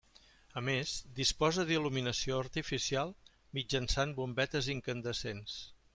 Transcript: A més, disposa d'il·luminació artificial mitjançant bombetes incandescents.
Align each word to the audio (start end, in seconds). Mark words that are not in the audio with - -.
A 0.59 0.61
més, 0.67 0.93
disposa 1.19 1.65
d'il·luminació 1.71 2.39
artificial 2.45 3.15
mitjançant 3.59 4.17
bombetes 4.23 4.71
incandescents. 4.77 5.61